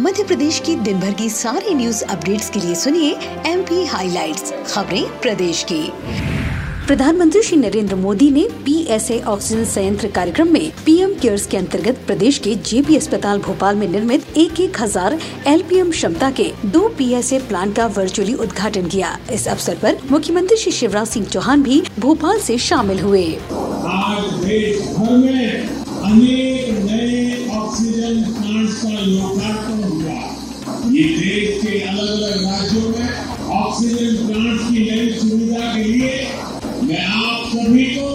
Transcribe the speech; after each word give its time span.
मध्य 0.00 0.22
प्रदेश 0.24 0.58
की 0.66 0.74
दिन 0.76 1.00
भर 1.00 1.12
की 1.14 1.28
सारी 1.30 1.74
न्यूज़ 1.74 2.02
अपडेट्स 2.04 2.48
के 2.50 2.60
लिए 2.60 2.74
सुनिए 2.74 3.10
एम 3.46 3.62
पी 3.62 3.84
हाईलाइट्स 3.86 4.52
खबरें 4.66 5.02
प्रदेश 5.20 5.62
की। 5.72 5.80
प्रधानमंत्री 6.86 7.42
श्री 7.42 7.56
नरेंद्र 7.56 7.96
मोदी 7.96 8.30
ने 8.30 8.46
पीएसए 8.64 9.18
ऑक्सीजन 9.28 9.64
संयंत्र 9.64 10.08
कार्यक्रम 10.10 10.52
में 10.52 10.70
पीएम 10.84 11.12
केयर्स 11.22 11.46
के 11.46 11.56
अंतर्गत 11.56 11.98
प्रदेश 12.06 12.38
के 12.38 12.54
जेपी 12.68 12.96
अस्पताल 12.96 13.38
भोपाल 13.38 13.76
में 13.76 13.86
निर्मित 13.88 14.36
एक 14.36 14.60
एक 14.60 14.80
हज़ार 14.80 15.18
एलपीएम 15.46 15.90
क्षमता 15.90 16.30
के 16.40 16.50
दो 16.66 16.88
पीएसए 16.98 17.38
प्लांट 17.48 17.76
का 17.76 17.86
वर्चुअली 17.98 18.34
उद्घाटन 18.36 18.88
किया। 18.88 19.16
इस 19.32 19.46
अवसर 19.48 19.78
पर 19.82 19.98
मुख्यमंत्री 20.10 20.56
श्री 20.56 20.72
शिवराज 20.72 21.08
सिंह 21.08 21.26
चौहान 21.26 21.62
भी 21.62 21.82
भोपाल 21.98 22.40
से 22.40 22.58
शामिल 22.70 23.00
हुए। 23.00 23.26
आज 23.26 24.32
देश 24.44 24.80
भर 24.88 25.16
में 25.16 25.68
अनेक 26.02 26.78
नए 26.80 27.48
ऑक्सीजन 27.58 28.22
प्लांट्स 28.32 28.82
का 28.82 29.00
लोकार्पण 29.00 29.79
ये 30.88 31.02
देश 31.04 31.62
के 31.62 31.80
अलग 31.80 32.08
अलग 32.08 32.42
राज्यों 32.44 32.88
में 32.90 33.08
ऑक्सीजन 33.54 34.26
प्लांट 34.26 34.60
की 34.60 34.84
नई 34.90 35.12
सुविधा 35.18 35.74
के 35.74 35.82
लिए 35.84 36.12
मैं 36.82 37.04
आप 37.06 37.48
सभी 37.48 37.84
को, 37.84 38.08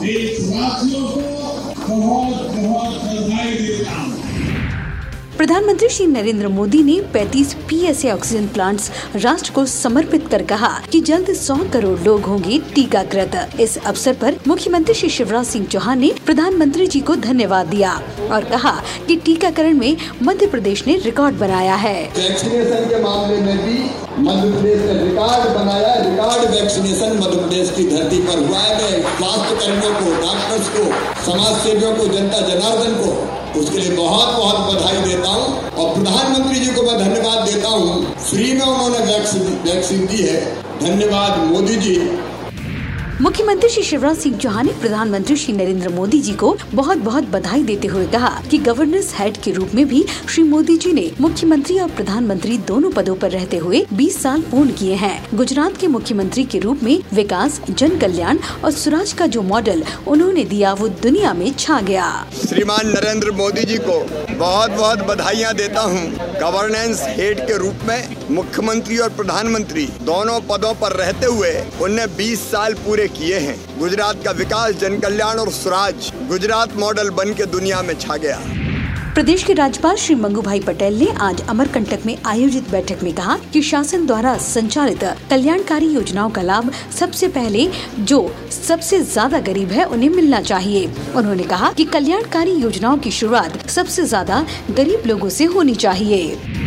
देशवासियों 0.00 1.08
को 1.08 1.20
बहुत 1.88 2.36
बहुत 2.52 2.94
बधाई 3.04 3.50
देता 3.52 3.92
हूँ। 3.92 4.45
प्रधानमंत्री 5.36 5.88
श्री 5.88 6.06
नरेंद्र 6.06 6.48
मोदी 6.48 6.82
ने 6.82 6.94
35 7.14 7.52
पीएसए 7.68 8.10
ऑक्सीजन 8.10 8.46
प्लांट्स 8.46 8.90
राष्ट्र 9.16 9.52
को 9.52 9.64
समर्पित 9.66 10.28
कर 10.28 10.42
कहा 10.42 10.68
कि 10.92 11.00
जल्द 11.00 11.28
100 11.30 11.56
करोड़ 11.72 11.98
लोग 12.00 12.20
होंगे 12.20 12.58
टीकाकृत। 12.74 13.60
इस 13.60 13.76
अवसर 13.78 14.14
पर 14.14 14.36
मुख्यमंत्री 14.48 14.94
श्री 14.94 15.08
शिवराज 15.08 15.46
सिंह 15.46 15.66
चौहान 15.66 15.98
ने 15.98 16.12
प्रधानमंत्री 16.26 16.86
जी 16.86 17.00
को 17.00 17.16
धन्यवाद 17.16 17.66
दिया 17.66 17.92
और 18.32 18.44
कहा 18.44 18.72
कि 19.08 19.16
टीकाकरण 19.16 19.78
में 19.78 19.96
मध्य 20.22 20.46
प्रदेश 20.46 20.86
ने 20.86 20.96
रिकॉर्ड 20.96 21.36
बनाया 21.36 21.74
है। 21.74 21.94
वैक्सीनेशन 22.08 22.88
के 22.88 23.02
मामले 23.02 23.40
में 23.40 23.56
भी 23.58 23.85
मध्य 24.26 24.48
प्रदेश 24.52 24.78
ने 24.80 24.94
रिकॉर्ड 25.00 25.50
बनाया, 25.56 25.90
रिकॉर्ड 25.96 26.44
वैक्सीनेशन 26.50 27.12
मध्य 27.18 27.36
प्रदेश 27.36 27.70
की 27.70 27.84
धरती 27.90 28.18
पर 28.20 28.38
हुआ 28.38 28.58
है। 28.58 28.88
स्वास्थ्य 29.18 29.56
कर्मियों 29.56 29.92
को, 29.94 30.14
डॉक्टर्स 30.22 30.68
को 30.68 30.82
समाज 31.26 31.52
सेवियों 31.56 31.92
को, 31.96 32.06
जनता 32.08 32.40
जनार्दन 32.48 32.94
को, 32.94 33.12
उसके 33.60 33.78
लिए 33.78 33.90
बहुत 33.90 34.34
बहुत 34.36 34.58
बधाई 34.66 34.96
देता 35.02 35.28
हूँ 35.28 35.70
और 35.70 35.94
प्रधानमंत्री 35.94 36.60
जी 36.60 36.72
को 36.72 36.82
मैं 36.82 36.98
धन्यवाद 36.98 37.48
देता 37.48 37.68
हूँ। 37.68 38.14
फ्री 38.24 38.52
में 38.52 38.66
उन्होंने 38.66 38.98
वैक्सीन 39.06 40.06
दी 40.06 40.22
है। 40.22 40.40
धन्यवाद 40.80 41.38
मोदी 41.44 41.76
जी। 41.76 41.96
मुख्यमंत्री 43.20 43.68
श्री 43.70 43.82
शिवराज 43.82 44.16
सिंह 44.18 44.36
चौहान 44.38 44.66
ने 44.66 44.72
प्रधानमंत्री 44.80 45.34
श्री 45.36 45.52
नरेंद्र 45.54 45.88
मोदी 45.88 46.18
जी 46.20 46.32
को 46.32 46.52
बहुत 46.72 46.98
बहुत 46.98 47.24
बधाई 47.24 47.62
देते 47.64 47.88
हुए 47.88 48.06
कहा 48.06 48.28
कि 48.50 48.58
गवर्नेंस 48.58 49.12
हेड 49.14 49.36
के 49.42 49.52
रूप 49.52 49.70
में 49.74 49.84
भी 49.88 50.02
श्री 50.30 50.42
मोदी 50.42 50.76
जी 50.76 50.92
ने 50.92 51.10
मुख्यमंत्री 51.20 51.78
और 51.78 51.90
प्रधानमंत्री 51.90 52.58
दोनों 52.68 52.90
पदों 52.90 53.14
पर 53.16 53.30
रहते 53.30 53.56
हुए 53.56 53.84
20 53.92 54.18
साल 54.22 54.40
पूर्ण 54.50 54.72
किए 54.72 54.94
हैं। 54.94 55.36
गुजरात 55.36 55.76
के 55.76 55.86
मुख्यमंत्री 55.86 56.44
के 56.44 56.58
रूप 56.58 56.82
में 56.82 56.98
विकास 57.14 57.60
जन 57.68 57.96
कल्याण 57.98 58.38
और 58.64 58.70
स्वराज 58.72 59.12
का 59.12 59.26
जो 59.26 59.42
मॉडल 59.44 59.82
उन्होंने 60.06 60.44
दिया 60.44 60.72
वो 60.72 60.88
दुनिया 61.02 61.32
में 61.34 61.50
छा 61.54 61.80
गया। 61.80 62.10
श्रीमान 62.42 62.88
नरेंद्र 62.88 63.32
मोदी 63.32 63.64
जी 63.64 63.78
को 63.88 63.98
बहुत 64.34 64.70
बहुत 64.70 65.06
बधाइयाँ 65.08 65.54
देता 65.54 65.80
हूँ। 65.84 66.04
गवर्नेंस 66.40 67.02
हेड 67.08 67.40
के 67.46 67.58
रूप 67.58 67.88
में 67.88 68.16
मुख्यमंत्री 68.32 68.98
और 68.98 69.08
प्रधानमंत्री 69.16 69.86
दोनों 70.04 70.40
पदों 70.48 70.74
पर 70.74 70.96
रहते 70.96 71.26
हुए 71.28 71.56
उन्हें 71.82 72.06
20 72.16 72.40
साल 72.50 72.74
पूरे 72.86 73.04
किए 73.08 73.38
हैं। 73.38 73.56
गुजरात 73.78 74.22
का 74.24 74.30
विकास 74.34 74.74
जन 74.74 74.98
कल्याण 75.00 75.38
और 75.38 75.50
स्वराज 75.52 76.12
गुजरात 76.28 76.76
मॉडल 76.76 77.10
बन 77.12 77.34
के 77.34 77.46
दुनिया 77.48 77.82
में 77.82 77.98
छा 77.98 78.16
गया। 78.16 78.40
प्रदेश 79.14 79.42
के 79.44 79.52
राज्यपाल 79.52 79.96
श्री 79.96 80.14
मंगू 80.14 80.42
भाई 80.42 80.60
पटेल 80.60 80.98
ने 80.98 81.06
आज 81.20 81.40
अमरकंटक 81.48 82.04
में 82.06 82.16
आयोजित 82.26 82.70
बैठक 82.70 83.02
में 83.02 83.12
कहा 83.14 83.36
कि 83.52 83.62
शासन 83.62 84.04
द्वारा 84.06 84.36
संचालित 84.38 85.04
कल्याणकारी 85.30 85.86
योजनाओं 85.86 86.30
का 86.30 86.42
लाभ 86.42 86.70
सबसे 86.98 87.28
पहले 87.28 87.66
जो 88.00 88.20
सबसे 88.50 89.00
ज़्यादा 89.02 89.40
गरीब 89.40 89.70
है, 89.70 89.84
उन्हें 89.84 90.10
मिलना 90.10 90.40
चाहिए। 90.42 90.90
उन्होंने 91.16 91.42
कहा 91.44 91.72
कि 91.72 91.84
कल्याणकारी 91.86 92.52
योजनाओं 92.52 92.98
की 92.98 93.10
शुरुआत 93.12 93.68
सबसे 93.70 94.04
ज़्यादा 94.04 94.44
गरीब 94.70 95.06
लोगों 95.06 95.28
से 95.28 95.44
होनी 95.46 95.74
चाहिए। 95.76 96.65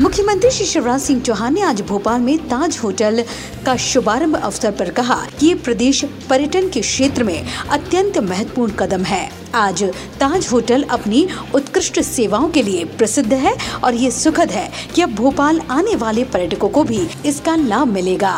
मुख्यमंत्री 0.00 0.50
श्री 0.50 0.64
शिवराज 0.66 1.00
सिंह 1.00 1.20
चौहान 1.20 1.54
ने 1.54 1.60
आज 1.60 1.80
भोपाल 1.80 2.20
में 2.20 2.38
ताज 2.48 2.78
होटल 2.78 3.22
का 3.66 3.74
शुभारंभ 3.76 4.36
अवसर 4.36 4.70
पर 4.70 4.90
कहा 4.90 5.16
कि 5.40 5.46
ये 5.46 5.54
प्रदेश 5.54 6.04
पर्यटन 6.30 6.68
के 6.68 6.80
क्षेत्र 6.80 7.24
में 7.24 7.46
अत्यंत 7.70 8.18
महत्वपूर्ण 8.18 8.72
कदम 8.72 9.02
है। 9.02 9.30
आज 9.54 9.82
ताज 10.20 10.48
होटल 10.52 10.82
अपनी 10.82 11.26
उत्कृष्ट 11.54 12.00
सेवाओं 12.00 12.48
के 12.48 12.62
लिए 12.62 12.84
प्रसिद्ध 12.84 13.32
है 13.32 13.54
और 13.84 13.94
ये 13.94 14.10
सुखद 14.10 14.50
है 14.50 14.70
कि 14.94 15.02
अब 15.02 15.14
भोपाल 15.14 15.60
आने 15.70 15.96
वाले 15.96 16.24
पर्यटकों 16.24 16.68
को 16.68 16.84
भी 16.84 17.06
इसका 17.26 17.56
लाभ 17.56 17.88
मिलेगा। 17.88 18.34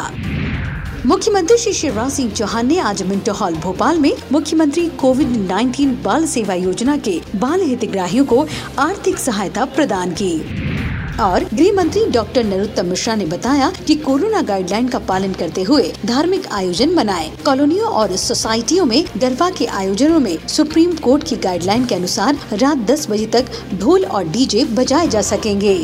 मुख्यमंत्री 1.07 1.59
श्री 1.59 1.73
शिवराज 1.73 2.13
सिंह 2.13 2.33
चौहान 2.33 2.67
ने 2.67 2.79
आज 2.79 3.03
मिंटो 3.03 3.33
हॉल 3.33 3.55
भोपाल 3.55 3.99
में 3.99 4.13
मुख्यमंत्री 4.33 4.89
कोविड 4.89 5.29
19 5.49 5.95
बाल 6.03 6.27
सेवा 6.27 6.55
योजना 6.55 6.97
के 6.97 7.21
बाल 7.37 7.63
हितग्राहियों 7.63 8.25
को 8.25 8.47
आर्थिक 8.79 9.19
सहायता 9.19 9.65
प्रदान 9.65 10.13
की। 10.13 10.72
और 11.21 11.45
गृह 11.55 11.73
मंत्री 11.73 12.05
डॉक्टर 12.07 12.45
नरोत्तम 12.45 12.87
मिश्रा 12.87 13.15
ने 13.15 13.27
बताया 13.27 13.71
कि 13.87 13.95
कोरोना 13.95 14.43
गाइडलाइन 14.43 14.89
का 14.89 14.99
पालन 14.99 15.33
करते 15.33 15.63
हुए 15.63 15.93
धार्मिक 16.07 16.47
आयोजन 16.47 16.95
बनाए 16.95 17.31
कॉलोनियों 17.47 17.89
और 17.89 18.17
सोसाइटियों 18.17 18.85
में 18.85 19.05
गरबा 19.17 19.51
के 19.51 19.67
आयोजनों 19.67 20.21
में 20.21 20.39
सुप्रीम 20.49 20.95
कोर्ट 20.95 21.29
की 21.29 21.37
गाइडलाइन 21.37 21.85
के 21.87 21.95
अनुसार 21.95 22.39
रात 22.53 22.79
10 22.79 23.11
बजे 23.11 23.27
तक 23.27 23.47
ढोल 23.75 24.05
और 24.05 24.25
डीजे 24.25 24.65
बजाए 24.65 25.09
जा 25.09 25.23
सकेंगे। 25.23 25.79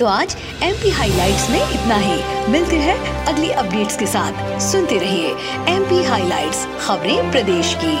तो 0.00 0.06
आज 0.06 0.36
एम 0.62 0.74
पी 0.74 0.90
हाईलाइट्स 0.90 1.50
में 1.50 1.70
इतना 1.70 1.96
ही। 1.96 2.50
मिलते 2.50 2.76
हैं 2.76 3.24
अगली 3.26 3.50
अपडेट्स 3.50 3.96
के 3.96 4.06
साथ। 4.06 4.60
सुनते 4.60 4.98
रहिए 4.98 5.28
एम 5.74 5.84
पी 5.84 6.04
हाईलाइट्स 6.04 6.66
खबरें 6.86 7.30
प्रदेश 7.30 7.76
की। 7.84 7.96